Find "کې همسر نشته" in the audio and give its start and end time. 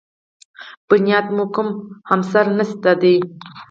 1.53-2.91